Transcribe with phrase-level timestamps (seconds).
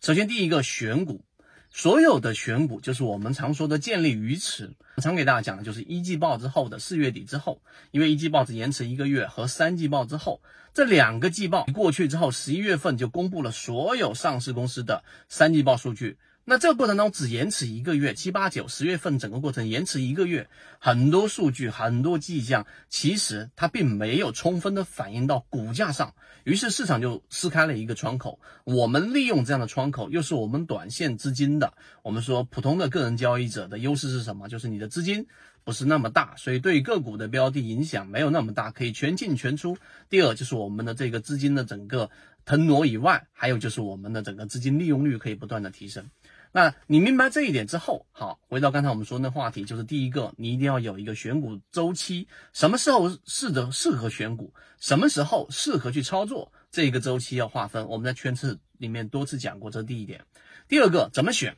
[0.00, 1.26] 首先，第一个选股，
[1.70, 4.70] 所有的选股就是我们常说的建立鱼池。
[4.96, 10.40] 常给大家讲的就是一季报之后的四月底之后，因为一季报只延迟一个月，和三季报之后
[10.72, 16.16] 这两个季报过去之后，十一月份就公布了所有上市公司的三季报数据。
[16.46, 20.48] 那这个过程当中只延迟一个月，七八九十月份整个过程延迟一个月，
[20.80, 28.40] 很多数据很多迹象，其实它并没有充分的反映到股价上，于是市场就撕开了一个窗口。
[28.64, 34.48] 我们利用这样的窗口，又是我们短线资金的，我们说普通的个人交易者的优势是什么？
[34.48, 35.26] 就是你的资金
[35.62, 39.76] 不是那么大，所以对个股的标的影响没有那么大，可以全进全出。
[40.08, 42.10] 第二就是我们的这个资金的整个
[42.44, 46.06] 腾挪以外，还有就是我们的整个资金利用率可以不断的提升。
[46.52, 57.86] 那你明白这一点之后，好，回到刚才我们说的话题，就是第一个，你一定要有一个选股周期，什么时候适的适合选股，什么时候适合去操作，这个周期要划分。
[57.86, 60.24] 我们在圈次里面多次讲过，这是第一点。
[60.66, 61.56] 第二个，怎么选？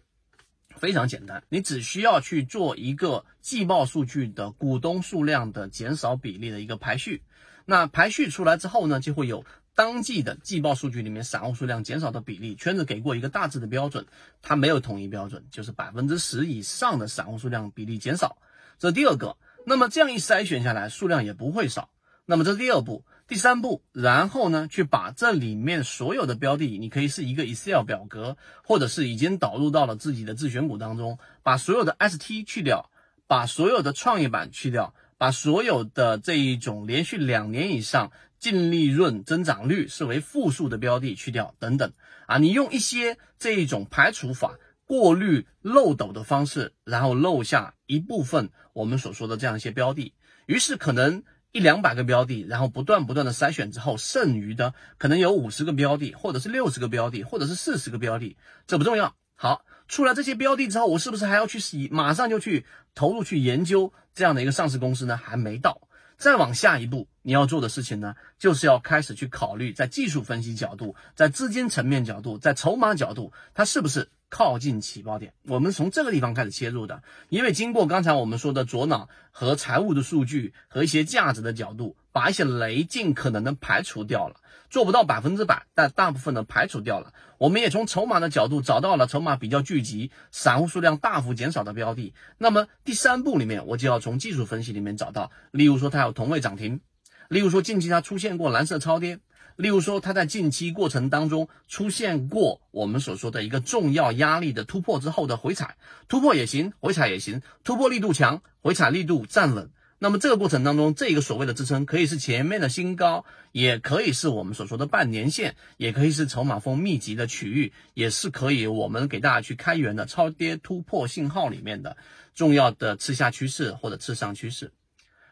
[0.76, 7.22] 非常简单，你只需要去做一个季报数据的股东数量的减少比例的一个排序。
[7.64, 9.44] 那排序出来之后呢，就会有。
[9.74, 14.06] 当季的季报数据里面，散户数量减少的比例，圈子给过一个大致的标准，
[14.42, 18.38] 它没有统一标准，就是百分之十以上的散户数量比例减少。
[18.78, 19.36] 这第二个。
[19.64, 21.88] 那么这样一筛选下来，数量也不会少。
[22.26, 32.90] 那么这是第二步，第三步，然后呢，去把这里面所有的标的，你可以是一个 Excel 表格，或者是已经导入到了自己的自选股当中，把所有的 ST 去掉，
[33.28, 38.10] 把所有的创业板去掉，把所有的这一种连续两年以上。
[38.40, 41.92] 净利润增长率视为负数的标的去掉等等
[42.26, 50.12] 啊，你用一些这一种排除法、过滤漏斗的方式，然后漏下一部分我们所说的这样一些标的，
[50.46, 58.36] 于是可能一两百个标的，然后不断不断的筛选之后，剩余的可能有五十个标的，或者是六十个标的，或者是四十个标的，
[58.66, 59.14] 这不重要。
[59.36, 65.16] 好，出来这些标的之后，我是不是还要去洗，马上就去投入去研究这样的一个上市公司呢？
[65.16, 65.80] 还没到。
[66.18, 75.32] 再往下一步，你要做的事情呢，就是要开始去考虑，在技术分析角度，在资金层面角度，在筹码角度，它是不是靠近起爆点？
[75.48, 81.96] 我们从这个地方开始切入的，因为经过刚才我们说的左脑和财务的数据和一些价值的角度。
[82.12, 84.36] 把一些雷尽可能的排除掉了，
[84.70, 87.12] 做不到百分之百，但大部分的排除掉了。
[87.38, 92.14] 我们也从筹码的角度找到了筹码比较聚集、散户数量大幅减少的标的。
[92.38, 96.80] 那么第三步里面，我就要从技术分析里面找到，例如说它有同位涨停，
[97.28, 99.18] 例如说近期它出现过蓝色超跌，
[99.56, 109.70] 例如说它在近期过程当中出现过我们所说的一个重要压力的突破之后的回踩，突破也行，回踩也行，突破力度强，回踩力度站稳。
[110.02, 121.96] 那么这个过程当中，这个所谓的支撑可以是前面的新高，也可以是我们所说的半年线，也可以是筹码峰密集的区域，也是可以我们给大家去开源的超跌突破信号里面的
[122.34, 124.72] 重要的次下趋势或者次上趋势。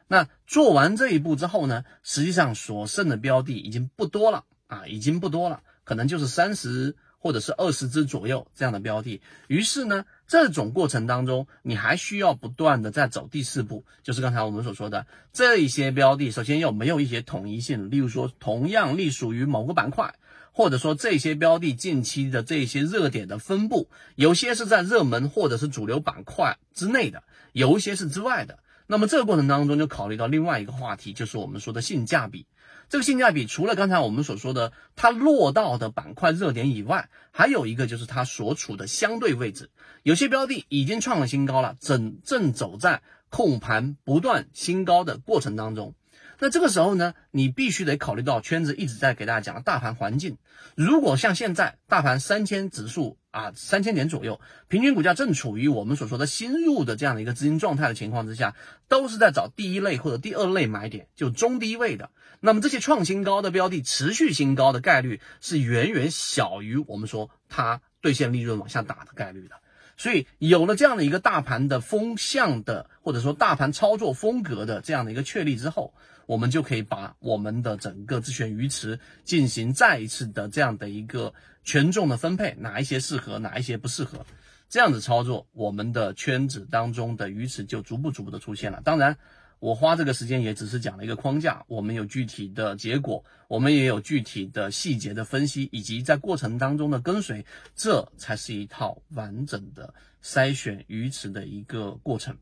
[0.07, 6.95] 那做完这一步之后呢，实际上所剩的标的已经不多了啊，已经不多了，可能就是三十。
[7.23, 20.15] 或者是二十只左右这样的标的，于是呢，这种过程当中，你还需要不断的在走第四步，就是刚才我们所说的这一些标的，首先有没有一些统一性，例如说同样隶属于某个板块，
[20.53, 28.61] 或者说这些标的近期的这些热点的分布，有些是在热门或者是主流板块之内的，有一些是之外的。
[28.91, 32.49] 那么这个过程当中就考虑到另外一个话题，就是我们说的性价比。
[32.89, 39.71] 这个性价比除了刚才我们所说的它落到的板块热点以外，还有一个就是它所处的相对位置。
[40.03, 45.95] 有些标的已经创了新高了，正正走在控盘不断新高的过程当中。
[46.41, 50.39] 那这个时候呢，你必须得考虑到圈子一直在给大家讲的大盘环境。
[50.75, 58.57] 如果像现在大盘三千指数啊，三千点左右，平均股价正处于我们所说的新入的这样的一个资金状态的情况之下，
[58.89, 62.11] 都是在找第一类或者第二类买点，就中低位的。
[62.41, 69.57] 那么这些创新高的标的，持续新高的概率是远远小于我们说它兑现利润往下打的概率的。
[70.01, 75.93] 所以有了这样的一个大盘的风向的，或者说大盘操作风格的这样的一个确立之后，
[76.25, 84.25] 我们就可以把我们的整个自选鱼池进行再一次的这样的一个权重的分配，哪一些适合，哪一些不适合，
[84.71, 88.81] 这样子操作，我们的圈子当中的鱼池就逐步逐步的出现了。
[88.83, 89.19] 当然。
[89.61, 97.45] 我花这个时间也只是讲了一个框架，我们有具体的结果，我们也有具体的细节的分析，以及在过程当中的跟随，
[97.77, 99.93] 这才是一套完整的
[100.25, 102.35] 筛选鱼池的一个过程。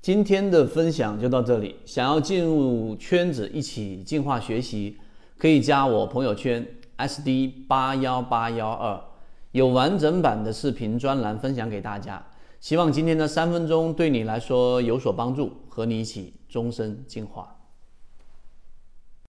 [0.00, 4.96] 今天的分享就到这里，想要进入圈子一起进化学习，
[5.36, 6.64] 可以加我朋友圈
[6.96, 9.02] SD 八幺八幺二，
[9.50, 12.24] 有完整版的视频专栏分享给大家。
[12.60, 17.59] 希望今天的三分钟对你来说有所帮助，和你一起终身进化。